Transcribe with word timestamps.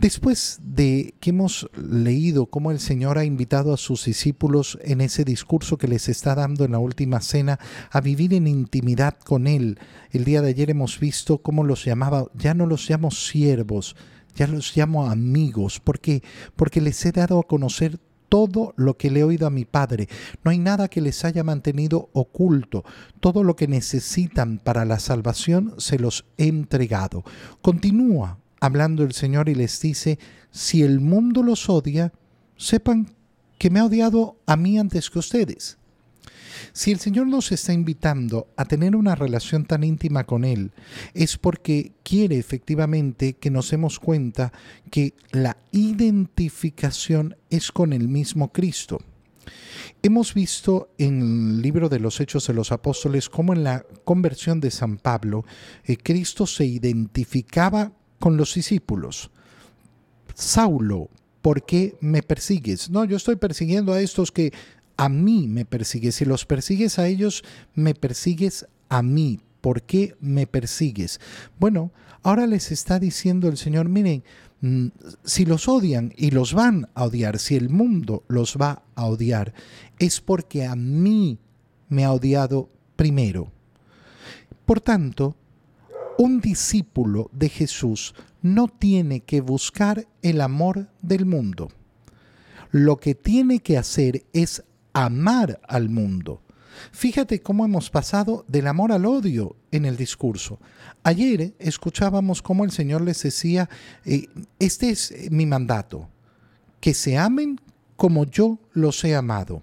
Después 0.00 0.60
de 0.64 1.12
que 1.20 1.28
hemos 1.28 1.68
leído 1.76 2.46
cómo 2.46 2.70
el 2.70 2.80
Señor 2.80 3.18
ha 3.18 3.24
invitado 3.26 3.74
a 3.74 3.76
sus 3.76 4.06
discípulos 4.06 4.78
en 4.82 5.02
ese 5.02 5.24
discurso 5.24 5.76
que 5.76 5.88
les 5.88 6.08
está 6.08 6.34
dando 6.34 6.64
en 6.64 6.72
la 6.72 6.78
última 6.78 7.20
cena 7.20 7.58
a 7.90 8.00
vivir 8.00 8.32
en 8.32 8.46
intimidad 8.46 9.18
con 9.18 9.46
Él, 9.46 9.78
el 10.10 10.24
día 10.24 10.40
de 10.40 10.48
ayer 10.48 10.70
hemos 10.70 10.98
visto 10.98 11.42
cómo 11.42 11.64
los 11.64 11.84
llamaba, 11.84 12.24
ya 12.34 12.54
no 12.54 12.64
los 12.64 12.88
llamo 12.88 13.10
siervos, 13.10 13.94
ya 14.34 14.46
los 14.46 14.74
llamo 14.74 15.06
amigos, 15.10 15.80
porque 15.80 16.22
porque 16.56 16.80
les 16.80 17.04
he 17.04 17.12
dado 17.12 17.38
a 17.38 17.46
conocer 17.46 17.98
todo 18.30 18.72
lo 18.76 18.96
que 18.96 19.10
le 19.10 19.20
he 19.20 19.24
oído 19.24 19.46
a 19.46 19.50
mi 19.50 19.66
Padre. 19.66 20.08
No 20.42 20.50
hay 20.50 20.58
nada 20.58 20.88
que 20.88 21.02
les 21.02 21.26
haya 21.26 21.44
mantenido 21.44 22.08
oculto. 22.14 22.84
Todo 23.18 23.44
lo 23.44 23.54
que 23.54 23.68
necesitan 23.68 24.58
para 24.58 24.86
la 24.86 24.98
salvación 24.98 25.74
se 25.76 25.98
los 25.98 26.24
he 26.38 26.46
entregado. 26.46 27.22
Continúa 27.60 28.39
hablando 28.60 29.02
el 29.02 29.12
Señor 29.12 29.48
y 29.48 29.54
les 29.54 29.80
dice, 29.80 30.18
si 30.50 30.82
el 30.82 31.00
mundo 31.00 31.42
los 31.42 31.68
odia, 31.68 32.12
sepan 32.56 33.08
que 33.58 33.70
me 33.70 33.80
ha 33.80 33.84
odiado 33.84 34.38
a 34.46 34.56
mí 34.56 34.78
antes 34.78 35.10
que 35.10 35.18
ustedes. 35.18 35.78
Si 36.72 36.90
el 36.90 37.00
Señor 37.00 37.26
nos 37.26 37.52
está 37.52 37.72
invitando 37.72 38.48
a 38.56 38.64
tener 38.64 38.94
una 38.94 39.14
relación 39.14 39.64
tan 39.64 39.82
íntima 39.82 40.24
con 40.24 40.44
Él, 40.44 40.72
es 41.14 41.36
porque 41.36 41.92
quiere 42.02 42.38
efectivamente 42.38 43.34
que 43.34 43.50
nos 43.50 43.70
demos 43.70 43.98
cuenta 43.98 44.52
que 44.90 45.14
la 45.32 45.56
identificación 45.72 47.36
es 47.48 47.72
con 47.72 47.92
el 47.92 48.08
mismo 48.08 48.52
Cristo. 48.52 48.98
Hemos 50.02 50.34
visto 50.34 50.90
en 50.98 51.20
el 51.20 51.62
libro 51.62 51.88
de 51.88 52.00
los 52.00 52.20
Hechos 52.20 52.46
de 52.46 52.54
los 52.54 52.72
Apóstoles 52.72 53.28
cómo 53.28 53.52
en 53.52 53.64
la 53.64 53.84
conversión 54.04 54.60
de 54.60 54.70
San 54.70 54.98
Pablo, 54.98 55.44
eh, 55.84 55.96
Cristo 55.96 56.46
se 56.46 56.64
identificaba 56.64 57.92
con 58.20 58.36
los 58.36 58.54
discípulos. 58.54 59.30
Saulo, 60.34 61.08
¿por 61.42 61.64
qué 61.66 61.96
me 62.00 62.22
persigues? 62.22 62.90
No, 62.90 63.04
yo 63.04 63.16
estoy 63.16 63.36
persiguiendo 63.36 63.92
a 63.92 64.00
estos 64.00 64.30
que 64.30 64.52
a 64.96 65.08
mí 65.08 65.48
me 65.48 65.64
persigues. 65.64 66.16
Si 66.16 66.24
los 66.24 66.44
persigues 66.44 66.98
a 66.98 67.08
ellos, 67.08 67.42
me 67.74 67.94
persigues 67.94 68.66
a 68.88 69.02
mí. 69.02 69.40
¿Por 69.60 69.82
qué 69.82 70.14
me 70.20 70.46
persigues? 70.46 71.20
Bueno, 71.58 71.90
ahora 72.22 72.46
les 72.46 72.70
está 72.70 72.98
diciendo 72.98 73.48
el 73.48 73.56
Señor, 73.56 73.88
miren, 73.88 74.22
mm, 74.60 74.88
si 75.24 75.44
los 75.44 75.68
odian 75.68 76.12
y 76.16 76.30
los 76.30 76.54
van 76.54 76.88
a 76.94 77.04
odiar, 77.04 77.38
si 77.38 77.56
el 77.56 77.68
mundo 77.68 78.24
los 78.28 78.56
va 78.56 78.82
a 78.94 79.06
odiar, 79.06 79.54
es 79.98 80.20
porque 80.20 80.66
a 80.66 80.76
mí 80.76 81.38
me 81.88 82.04
ha 82.04 82.12
odiado 82.12 82.68
primero. 82.96 83.50
Por 84.66 84.80
tanto, 84.80 85.36
un 86.20 86.42
discípulo 86.42 87.30
de 87.32 87.48
Jesús 87.48 88.14
no 88.42 88.68
tiene 88.68 89.20
que 89.20 89.40
buscar 89.40 90.06
el 90.20 90.42
amor 90.42 90.90
del 91.00 91.24
mundo. 91.24 91.70
Lo 92.70 92.98
que 92.98 93.14
tiene 93.14 93.60
que 93.60 93.78
hacer 93.78 94.26
es 94.34 94.62
amar 94.92 95.62
al 95.66 95.88
mundo. 95.88 96.42
Fíjate 96.92 97.40
cómo 97.40 97.64
hemos 97.64 97.88
pasado 97.88 98.44
del 98.48 98.66
amor 98.66 98.92
al 98.92 99.06
odio 99.06 99.56
en 99.72 99.86
el 99.86 99.96
discurso. 99.96 100.58
Ayer 101.04 101.54
escuchábamos 101.58 102.42
cómo 102.42 102.66
el 102.66 102.70
Señor 102.70 103.00
les 103.00 103.22
decía, 103.22 103.70
eh, 104.04 104.26
este 104.58 104.90
es 104.90 105.14
mi 105.30 105.46
mandato, 105.46 106.10
que 106.80 106.92
se 106.92 107.16
amen 107.16 107.58
como 107.96 108.26
yo 108.26 108.58
los 108.74 109.02
he 109.04 109.14
amado. 109.16 109.62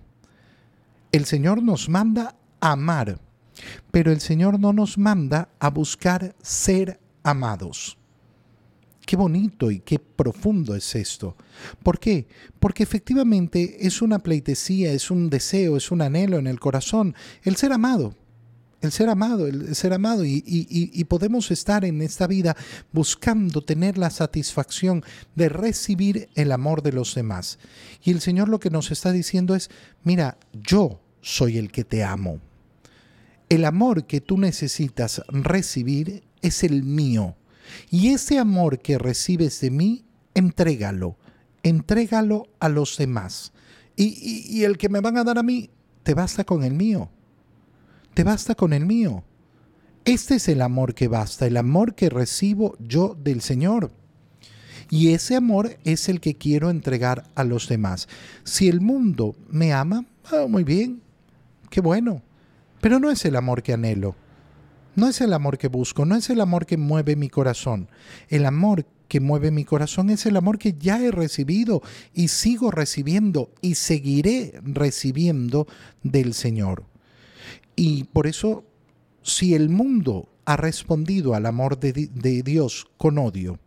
El 1.12 1.26
Señor 1.26 1.62
nos 1.62 1.88
manda 1.88 2.36
amar 2.62 3.20
pero 3.92 4.12
el 4.12 4.22
Señor 4.22 4.60
no 4.60 4.74
nos 4.74 4.98
manda 4.98 5.50
a 5.60 5.70
buscar 5.70 6.36
ser 6.42 7.00
amados. 7.24 7.98
Qué 9.08 9.16
bonito 9.16 9.72
y 9.72 9.80
qué 9.80 10.00
profundo 10.00 10.76
es 10.76 10.94
esto. 10.94 11.38
¿Por 11.82 11.98
qué? 11.98 12.28
Porque 12.60 12.84
efectivamente 12.84 13.88
es 13.88 14.02
una 14.02 14.20
pleitesía, 14.20 14.92
es 14.92 15.10
un 15.10 15.30
deseo, 15.30 15.78
es 15.78 15.92
un 15.92 16.02
anhelo 16.02 16.38
en 16.38 16.46
el 16.46 16.60
corazón, 16.60 17.16
el 17.44 17.56
ser 17.56 17.72
amado. 17.72 18.14
El 18.80 18.92
ser 18.92 19.10
amado, 19.10 19.48
el 19.48 19.74
ser 19.76 19.92
amado, 19.92 20.24
y, 20.24 20.44
y 20.46 21.04
podemos 21.06 21.50
estar 21.50 21.84
en 21.84 22.00
esta 22.04 22.28
vida 22.28 22.56
buscando 22.92 23.64
tener 23.64 23.98
la 23.98 24.12
satisfacción 24.12 25.04
de 25.36 25.50
recibir 25.50 26.30
el 26.36 26.52
amor 26.52 26.84
de 26.84 26.92
los 26.92 27.16
demás. 27.16 27.58
Y 28.04 28.12
el 28.12 28.22
Señor 28.22 28.50
lo 28.50 28.60
que 28.60 28.70
nos 28.70 28.92
está 28.92 29.12
diciendo 29.12 29.56
es, 29.56 29.72
mira, 30.04 30.38
yo 30.54 31.00
soy 31.22 31.58
el 31.58 31.72
que 31.72 31.86
te 31.86 32.04
amo. 32.04 32.40
El 33.50 33.66
amor 33.66 34.06
que 34.06 34.22
tú 34.22 34.38
necesitas 34.38 35.22
recibir 35.30 36.24
es 36.42 36.64
el 36.64 36.84
mío. 36.84 37.36
Y 37.90 38.10
ese 38.10 38.40
amor 38.40 38.80
que 38.80 38.98
recibes 38.98 39.62
de 39.62 39.72
mí, 39.72 40.06
entrégalo. 40.34 41.18
Entrégalo 41.64 42.48
a 42.60 42.70
los 42.70 42.98
demás. 42.98 43.54
Y, 43.96 44.64
el 44.64 44.78
que 44.78 44.90
me 44.90 45.02
van 45.02 45.18
a 45.18 45.24
dar 45.24 45.40
a 45.40 45.44
mí, 45.44 45.72
te 46.04 46.14
basta 46.14 46.44
con 46.44 46.64
el 46.64 46.74
mío. 46.74 47.10
Te 48.14 48.24
basta 48.24 48.54
con 48.54 48.74
el 48.74 48.86
mío. 48.86 49.24
Este 50.06 50.36
es 50.36 50.48
el 50.48 50.62
amor 50.62 50.94
que 50.94 51.08
basta, 51.08 51.48
el 51.48 51.58
amor 51.58 51.96
que 51.96 52.10
recibo 52.10 52.78
yo 52.80 53.16
del 53.16 53.42
Señor. 53.42 53.92
Y 54.90 55.10
ese 55.10 55.36
amor 55.36 55.78
es 55.84 56.08
el 56.10 56.22
que 56.22 56.36
quiero 56.36 56.70
entregar 56.70 57.26
a 57.36 57.44
los 57.44 57.68
demás. 57.68 58.08
Si 58.44 58.70
el 58.70 58.80
mundo 58.80 59.36
me 59.50 59.74
ama, 59.74 60.06
ah, 60.32 60.46
muy 60.48 60.64
bien, 60.64 61.02
qué 61.70 61.82
bueno. 61.82 62.22
Pero 62.82 63.00
no 63.00 63.10
es 63.10 63.26
el 63.26 63.36
amor 63.36 63.64
que 63.64 63.74
anhelo, 63.74 64.16
no 64.96 65.08
es 65.08 65.22
el 65.22 65.34
amor 65.34 65.58
que 65.58 65.68
busco, 65.68 66.06
no 66.06 66.16
es 66.16 66.30
el 66.32 66.42
amor 66.42 66.66
que 66.66 66.76
mueve 66.76 67.16
mi 67.16 67.30
corazón. 67.30 67.88
El 68.30 68.46
amor 68.46 68.86
que 69.08 69.20
mueve 69.20 69.52
mi 69.52 69.64
corazón 69.64 70.10
es 70.10 70.26
el 70.26 70.36
amor 70.36 70.58
que 70.58 70.76
ya 70.78 71.00
he 71.00 71.12
recibido 71.12 71.82
y 72.14 72.30
sigo 72.30 72.72
recibiendo 72.72 73.52
y 73.62 73.76
seguiré 73.76 74.60
recibiendo 74.64 75.68
del 76.02 76.34
Señor. 76.34 76.84
Y 77.76 78.06
por 78.06 78.26
eso, 78.26 78.66
si 79.22 79.54
el 79.54 79.70
mundo 79.70 80.30
ha 80.46 80.58
respondido 80.58 81.36
al 81.36 81.46
amor 81.46 81.80
de, 81.80 82.42
Dios 82.44 82.88
con 82.98 83.18
odio, 83.20 83.60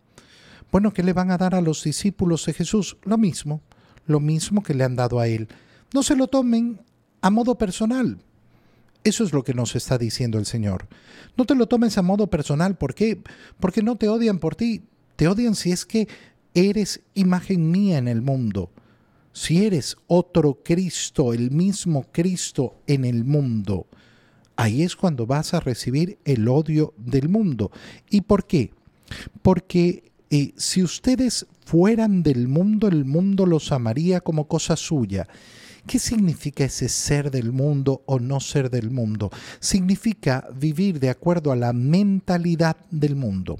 bueno, 0.73 0.93
¿qué 0.93 1.03
le 1.03 1.13
van 1.13 1.31
a 1.31 1.39
dar 1.39 1.55
a 1.55 1.61
los 1.61 1.85
discípulos 1.85 2.45
de 2.47 2.55
Jesús? 2.55 2.97
Lo 3.05 3.19
mismo, 3.19 3.61
lo 4.07 4.21
mismo 4.21 4.63
que 4.63 4.75
le 4.75 4.85
han 4.85 4.97
dado 4.97 5.21
a 5.21 5.29
Él. 5.29 5.49
No 5.95 6.03
se 6.03 6.17
lo 6.17 6.27
tomen 6.27 6.81
a 7.23 7.31
modo 7.31 7.57
personal, 7.57 8.19
eso 9.05 9.25
es 9.25 9.33
lo 9.33 9.43
que 9.43 9.55
nos 9.55 9.77
está 9.77 9.99
diciendo 9.99 10.39
el 10.39 10.47
Señor. 10.47 10.89
No 11.37 11.45
te 11.45 11.55
lo 11.55 11.67
tomes 11.67 11.97
a 11.99 12.03
modo 12.03 12.29
personal. 12.29 12.77
¿Por 12.77 12.95
qué? 12.95 13.23
Porque 13.59 13.83
no 13.83 13.97
te 13.97 14.09
odian 14.09 14.39
por 14.39 14.57
ti. 14.57 14.83
Te 15.17 15.29
odian 15.29 15.55
si 15.55 15.73
es 15.73 15.85
que 15.85 16.09
eres 16.55 17.01
imagen 17.15 17.71
mía 17.71 17.99
en 17.99 18.09
el 18.09 18.23
mundo. 18.23 18.71
Si 19.33 19.65
eres 19.65 19.97
otro 20.07 20.61
Cristo, 20.65 21.33
el 21.33 21.51
mismo 21.51 22.07
Cristo 22.11 22.77
en 22.87 23.05
el 23.05 23.25
mundo, 23.25 23.87
ahí 24.57 24.83
es 24.83 24.97
cuando 24.97 25.25
vas 25.25 25.55
a 25.55 25.61
recibir 25.61 26.19
el 26.25 26.49
odio 26.49 26.95
del 26.97 27.29
mundo. 27.29 27.71
¿Y 28.11 28.23
por 28.23 28.47
qué? 28.47 28.73
Porque 29.41 30.11
eh, 30.31 30.53
si 30.57 30.83
ustedes 30.83 31.47
fueran 31.65 32.23
del 32.23 32.49
mundo, 32.49 32.89
el 32.89 33.05
mundo 33.05 33.47
los 33.47 33.71
amaría 33.73 34.21
como 34.21 34.49
cosa 34.49 34.77
suya. 34.77 35.29
¿Qué 35.91 35.99
significa 35.99 36.63
ese 36.63 36.89
ser 36.89 37.33
del 37.33 37.51
mundo 37.51 38.05
o 38.07 38.21
no 38.21 38.39
ser 38.39 38.71
del 38.71 38.93
mundo? 38.93 39.29
Significa 39.59 40.49
vivir 40.55 41.01
de 41.01 41.11
acuerdo 41.11 41.51
a 41.51 41.57
la 41.57 41.73
mentalidad 41.73 42.77
del 42.93 43.17
mundo. 43.17 43.59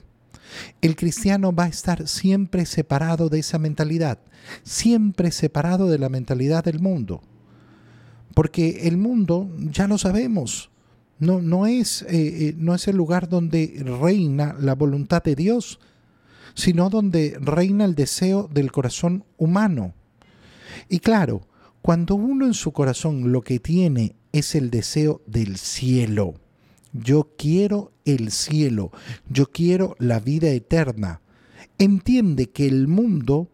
El 0.81 0.95
cristiano 0.95 1.53
va 1.53 1.65
a 1.65 1.69
estar 1.71 2.07
siempre 2.07 2.67
separado 2.67 3.31
de 3.31 3.41
esa 3.41 3.59
mentalidad, 3.59 4.21
siempre 4.63 5.33
separado 5.33 5.89
de 5.89 5.99
la 5.99 6.09
mentalidad 6.09 6.63
del 6.63 6.79
mundo. 6.79 7.21
Porque 8.33 8.87
el 8.87 8.97
mundo, 8.97 9.51
ya 9.59 9.89
lo 9.89 9.99
sabemos, 9.99 10.71
no, 11.19 11.43
no, 11.43 11.67
es, 11.67 12.03
eh, 12.03 12.11
eh, 12.11 12.55
no 12.57 12.77
es 12.77 12.87
el 12.87 12.95
lugar 12.95 13.29
donde 13.29 13.83
reina 14.01 14.55
la 14.61 14.77
voluntad 14.77 15.25
de 15.25 15.35
Dios, 15.35 15.81
sino 16.55 16.91
donde 16.91 17.37
reina 17.41 17.85
el 17.85 17.97
deseo 17.97 18.49
del 18.55 18.71
corazón 18.71 19.25
humano. 19.37 19.95
Y 20.89 21.01
claro, 21.01 21.50
cuando 21.83 22.15
uno 22.15 22.47
en 22.47 22.55
su 22.55 22.73
corazón 22.73 23.33
lo 23.33 23.41
que 23.43 23.59
tiene 23.59 24.15
es 24.33 24.55
el 24.55 24.71
deseo 24.71 25.23
del 25.27 25.57
cielo, 25.57 26.35
yo 26.93 27.31
quiero 27.37 27.93
el 28.05 28.31
cielo, 28.31 28.91
yo 29.29 29.51
quiero 29.51 29.97
la 29.99 30.21
vida 30.21 30.49
eterna, 30.49 31.21
entiende 31.79 32.51
que 32.51 32.67
el 32.67 32.89
mundo, 32.89 33.49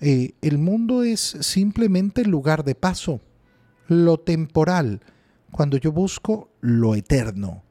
eh, 0.00 0.32
el 0.42 0.58
mundo 0.58 1.02
es 1.02 1.20
simplemente 1.40 2.22
el 2.22 2.30
lugar 2.30 2.64
de 2.64 2.74
paso, 2.74 3.20
lo 3.86 4.18
temporal, 4.18 5.00
cuando 5.50 5.76
yo 5.76 5.90
busco 5.90 6.50
lo 6.60 6.94
eterno, 6.94 7.62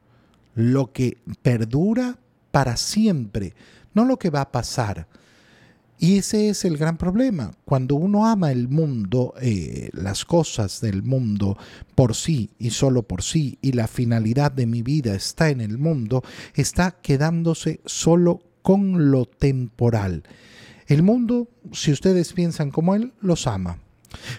lo 0.54 0.92
que 0.92 1.18
perdura 1.42 2.18
para 2.50 2.76
siempre, 2.76 3.54
no 3.94 4.04
lo 4.04 4.18
que 4.18 4.30
va 4.30 4.42
a 4.42 4.52
pasar. 4.52 5.06
Y 6.02 6.16
ese 6.16 6.48
es 6.48 6.64
el 6.64 6.78
gran 6.78 6.96
problema. 6.96 7.52
Cuando 7.66 7.94
uno 7.94 8.26
ama 8.26 8.50
el 8.52 8.68
mundo, 8.68 9.34
eh, 9.42 9.90
las 9.92 10.24
cosas 10.24 10.80
del 10.80 11.02
mundo 11.02 11.58
por 11.94 12.16
sí 12.16 12.48
y 12.58 12.70
solo 12.70 13.02
por 13.02 13.22
sí, 13.22 13.58
y 13.60 13.72
la 13.72 13.86
finalidad 13.86 14.50
de 14.50 14.64
mi 14.64 14.80
vida 14.82 15.14
está 15.14 15.50
en 15.50 15.60
el 15.60 15.76
mundo, 15.76 16.22
está 16.54 16.92
quedándose 17.02 17.80
solo 17.84 18.40
con 18.62 19.10
lo 19.10 19.26
temporal. 19.26 20.22
El 20.86 21.02
mundo, 21.02 21.48
si 21.70 21.92
ustedes 21.92 22.32
piensan 22.32 22.70
como 22.70 22.94
Él, 22.94 23.12
los 23.20 23.46
ama. 23.46 23.76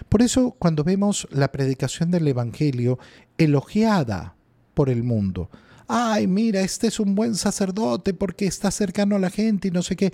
Por 0.08 0.20
eso 0.20 0.56
cuando 0.58 0.82
vemos 0.82 1.28
la 1.30 1.52
predicación 1.52 2.10
del 2.10 2.26
Evangelio 2.26 2.98
elogiada 3.38 4.34
por 4.74 4.90
el 4.90 5.04
mundo, 5.04 5.48
ay, 5.86 6.26
mira, 6.26 6.62
este 6.62 6.86
es 6.88 6.98
un 6.98 7.14
buen 7.14 7.34
sacerdote 7.34 8.14
porque 8.14 8.46
está 8.46 8.70
cercano 8.70 9.14
a 9.14 9.18
la 9.18 9.30
gente 9.30 9.68
y 9.68 9.70
no 9.70 9.82
sé 9.82 9.94
qué, 9.94 10.12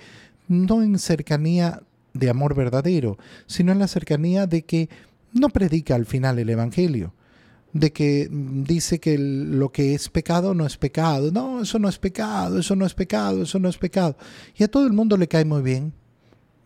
no 0.49 0.83
en 0.83 0.99
cercanía 0.99 1.83
de 2.15 2.31
amor 2.31 2.55
verdadero, 2.55 3.19
sino 3.47 3.73
en 3.73 3.79
la 3.79 3.89
cercanía 3.89 4.47
de 4.47 4.63
que 4.65 4.89
no 5.33 5.49
predica 5.51 5.95
al 5.95 6.07
final 6.07 6.39
el 6.39 6.51
Evangelio, 6.51 7.15
de 7.73 7.93
que 7.93 8.29
dice 8.31 8.99
que 8.99 9.19
lo 9.19 9.71
que 9.71 9.95
es 9.95 10.09
pecado 10.09 10.55
no 10.55 10.67
es 10.67 10.77
pecado, 10.77 11.31
no, 11.31 11.63
eso 11.63 11.79
no 11.79 11.89
es 11.89 11.99
pecado, 11.99 12.59
eso 12.59 12.75
no 12.75 12.87
es 12.87 12.95
pecado, 12.95 13.43
eso 13.43 13.59
no 13.59 13.69
es 13.69 13.77
pecado. 13.77 14.17
Y 14.57 14.65
a 14.65 14.69
todo 14.69 14.87
el 14.87 14.93
mundo 14.93 15.17
le 15.17 15.29
cae 15.29 15.45
muy 15.45 15.63
bien 15.63 15.93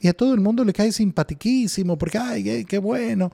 y 0.01 0.09
a 0.09 0.15
todo 0.15 0.35
el 0.35 0.41
mundo 0.41 0.65
le 0.65 0.73
cae 0.73 0.93
simpatiquísimo 0.93 1.99
porque, 1.99 2.19
ay, 2.19 2.65
qué 2.65 2.79
bueno. 2.79 3.33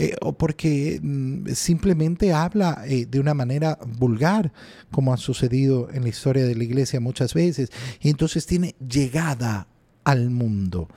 Eh, 0.00 0.14
o 0.20 0.32
porque 0.32 1.00
mm, 1.02 1.48
simplemente 1.54 2.32
habla 2.32 2.84
eh, 2.86 3.04
de 3.06 3.18
una 3.18 3.34
manera 3.34 3.76
vulgar, 3.98 4.52
como 4.92 5.12
ha 5.12 5.16
sucedido 5.16 5.88
en 5.92 6.04
la 6.04 6.08
historia 6.08 6.44
de 6.44 6.54
la 6.54 6.62
iglesia 6.62 7.00
muchas 7.00 7.34
veces, 7.34 7.70
y 8.00 8.08
entonces 8.08 8.46
tiene 8.46 8.76
llegada 8.78 9.66
al 10.08 10.30
mundo. 10.30 10.88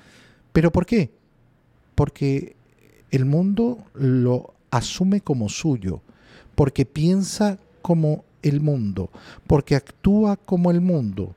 ¿Pero 0.54 0.72
por 0.72 0.86
qué? 0.86 1.12
Porque 1.96 2.56
el 3.12 3.26
mundo 3.26 3.84
lo 3.94 4.54
asume 4.70 5.20
como 5.20 5.50
suyo, 5.50 6.02
porque 6.56 6.86
piensa 6.86 7.60
como 7.82 8.24
el 8.42 8.62
mundo, 8.62 9.10
porque 9.48 9.76
actúa 9.76 10.38
como 10.38 10.72
el 10.72 10.80
mundo. 10.80 11.36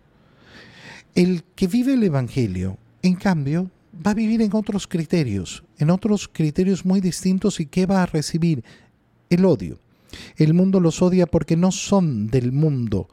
El 1.17 1.43
que 1.57 1.67
vive 1.67 1.95
el 1.95 2.05
Evangelio 2.05 2.79
en 3.03 3.17
cambio, 3.17 3.71
va 3.95 4.13
a 4.13 4.15
vivir 4.15 4.41
en 4.41 4.55
otros 4.55 4.87
criterios, 4.87 5.65
en 5.79 5.91
otros 5.91 6.29
criterios 6.29 6.85
muy 6.85 7.01
distintos 7.01 7.59
y 7.59 7.67
¿qué 7.67 7.87
va 7.87 8.05
a 8.05 8.07
recibir? 8.07 8.63
El 9.31 9.45
odio. 9.45 9.81
El 10.37 10.55
mundo 10.55 10.79
los 10.79 11.03
odia 11.03 11.27
porque 11.27 11.57
no 11.57 11.73
son 11.73 12.29
del 12.29 12.53
mundo, 12.53 13.09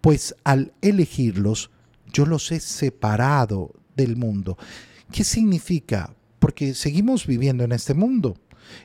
pues 0.00 0.36
al 0.44 0.72
elegirlos 0.82 1.70
yo 2.12 2.26
los 2.26 2.52
he 2.52 2.60
separado 2.60 3.72
del 3.98 4.16
mundo. 4.16 4.56
¿Qué 5.12 5.24
significa? 5.24 6.14
Porque 6.38 6.72
seguimos 6.74 7.26
viviendo 7.26 7.64
en 7.64 7.72
este 7.72 7.92
mundo 7.92 8.36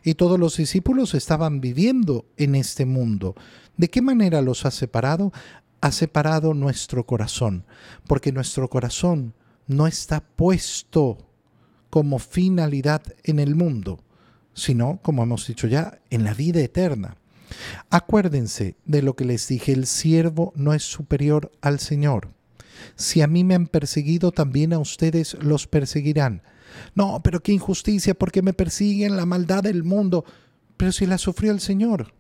y 0.03 0.15
todos 0.15 0.39
los 0.39 0.57
discípulos 0.57 1.13
estaban 1.13 1.61
viviendo 1.61 2.25
en 2.35 2.55
este 2.55 2.85
mundo. 2.85 3.35
¿De 3.77 3.89
qué 3.89 4.01
manera 4.01 4.41
los 4.41 4.65
ha 4.65 4.71
separado? 4.71 5.31
Ha 5.81 5.91
separado 5.91 6.53
nuestro 6.53 7.05
corazón, 7.05 7.65
porque 8.07 8.31
nuestro 8.31 8.69
corazón 8.69 9.33
no 9.67 9.87
está 9.87 10.21
puesto 10.21 11.17
como 11.89 12.19
finalidad 12.19 13.03
en 13.23 13.39
el 13.39 13.55
mundo, 13.55 13.99
sino, 14.53 14.99
como 15.03 15.23
hemos 15.23 15.45
dicho 15.45 15.67
ya, 15.67 15.99
en 16.09 16.23
la 16.23 16.33
vida 16.33 16.61
eterna. 16.61 17.17
Acuérdense 17.89 18.75
de 18.85 19.01
lo 19.01 19.15
que 19.15 19.25
les 19.25 19.47
dije, 19.47 19.73
el 19.73 19.85
siervo 19.85 20.53
no 20.55 20.73
es 20.73 20.83
superior 20.83 21.51
al 21.61 21.79
Señor. 21.79 22.29
Si 22.95 23.21
a 23.21 23.27
mí 23.27 23.43
me 23.43 23.55
han 23.55 23.67
perseguido, 23.67 24.31
también 24.31 24.73
a 24.73 24.79
ustedes 24.79 25.35
los 25.41 25.67
perseguirán. 25.67 26.41
No, 26.95 27.21
pero 27.23 27.41
qué 27.41 27.51
injusticia, 27.51 28.13
porque 28.13 28.41
me 28.41 28.53
persiguen 28.53 29.15
la 29.15 29.25
maldad 29.25 29.63
del 29.63 29.83
mundo. 29.83 30.25
Pero 30.77 30.91
si 30.91 31.05
la 31.05 31.17
sufrió 31.17 31.51
el 31.51 31.59
Señor. 31.59 32.13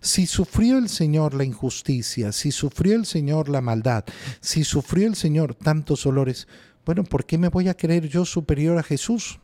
Si 0.00 0.26
sufrió 0.26 0.76
el 0.76 0.90
Señor 0.90 1.32
la 1.32 1.44
injusticia, 1.44 2.30
si 2.32 2.52
sufrió 2.52 2.94
el 2.94 3.06
Señor 3.06 3.48
la 3.48 3.62
maldad, 3.62 4.04
si 4.40 4.62
sufrió 4.62 5.06
el 5.06 5.14
Señor 5.14 5.54
tantos 5.54 6.04
dolores, 6.04 6.46
bueno, 6.84 7.04
¿por 7.04 7.24
qué 7.24 7.38
me 7.38 7.48
voy 7.48 7.68
a 7.68 7.74
creer 7.74 8.06
yo 8.08 8.26
superior 8.26 8.76
a 8.76 8.82
Jesús? 8.82 9.40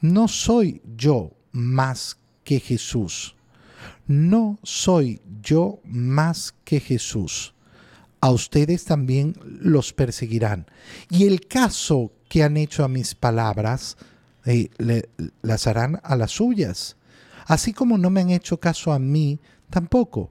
No 0.00 0.26
soy 0.26 0.80
yo 0.96 1.32
más 1.52 2.16
que 2.44 2.60
Jesús. 2.60 3.34
No 4.06 4.58
soy 4.62 5.20
yo 5.42 5.80
más 5.84 6.54
que 6.64 6.80
Jesús. 6.80 7.52
A 8.20 8.30
ustedes 8.30 8.84
también 8.84 9.34
los 9.44 9.92
perseguirán. 9.92 10.66
Y 11.10 11.26
el 11.26 11.46
caso 11.46 12.12
que 12.28 12.42
han 12.42 12.56
hecho 12.56 12.84
a 12.84 12.88
mis 12.88 13.14
palabras, 13.14 13.96
eh, 14.44 14.70
las 15.42 15.66
harán 15.66 16.00
a 16.02 16.16
las 16.16 16.32
suyas. 16.32 16.96
Así 17.46 17.72
como 17.72 17.96
no 17.96 18.10
me 18.10 18.20
han 18.20 18.30
hecho 18.30 18.58
caso 18.58 18.92
a 18.92 18.98
mí, 18.98 19.40
tampoco. 19.70 20.30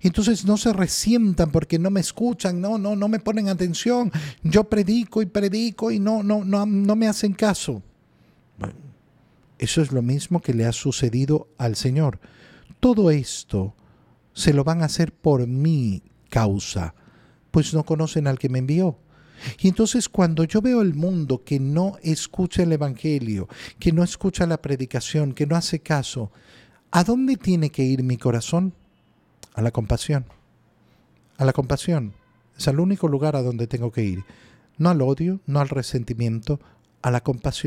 Entonces 0.00 0.44
no 0.44 0.56
se 0.56 0.72
resientan 0.72 1.50
porque 1.50 1.78
no 1.78 1.90
me 1.90 2.00
escuchan, 2.00 2.60
no, 2.60 2.78
no, 2.78 2.96
no 2.96 3.08
me 3.08 3.18
ponen 3.18 3.48
atención. 3.48 4.10
Yo 4.42 4.64
predico 4.64 5.22
y 5.22 5.26
predico 5.26 5.90
y 5.90 5.98
no, 5.98 6.22
no, 6.22 6.44
no, 6.44 6.66
no 6.66 6.96
me 6.96 7.08
hacen 7.08 7.32
caso. 7.32 7.82
eso 9.58 9.82
es 9.82 9.92
lo 9.92 10.02
mismo 10.02 10.40
que 10.40 10.54
le 10.54 10.66
ha 10.66 10.72
sucedido 10.72 11.48
al 11.58 11.76
Señor. 11.76 12.20
Todo 12.80 13.10
esto 13.10 13.74
se 14.32 14.52
lo 14.52 14.64
van 14.64 14.82
a 14.82 14.86
hacer 14.86 15.12
por 15.12 15.46
mi 15.46 16.02
causa, 16.28 16.94
pues 17.56 17.72
no 17.72 17.86
conocen 17.86 18.26
al 18.26 18.38
que 18.38 18.50
me 18.50 18.58
envió. 18.58 18.98
Y 19.60 19.68
entonces 19.68 20.10
cuando 20.10 20.44
yo 20.44 20.60
veo 20.60 20.82
el 20.82 20.92
mundo 20.92 21.42
que 21.42 21.58
no 21.58 21.96
escucha 22.02 22.64
el 22.64 22.72
Evangelio, 22.72 23.48
que 23.78 23.92
no 23.92 24.04
escucha 24.04 24.44
la 24.44 24.60
predicación, 24.60 25.32
que 25.32 25.46
no 25.46 25.56
hace 25.56 25.78
caso, 25.78 26.30
¿A 26.90 27.02
dónde 27.02 27.38
tiene 27.38 27.70
que 27.70 27.82
ir 27.82 28.02
mi 28.02 28.18
corazón? 28.18 28.74
A 29.54 29.62
la 29.62 29.70
compasión. 29.70 30.26
A 31.38 31.46
la 31.46 31.54
compasión. 31.54 32.12
Es 32.58 32.66
el 32.66 32.78
único 32.78 33.08
lugar 33.08 33.36
a 33.36 33.42
donde 33.42 33.66
tengo 33.66 33.90
que 33.90 34.04
ir. 34.04 34.24
No 34.76 34.90
al 34.90 35.00
odio, 35.00 35.40
no 35.46 35.60
al 35.60 35.70
resentimiento, 35.70 36.60
a 37.00 37.10
la 37.10 37.22
compasión. 37.22 37.64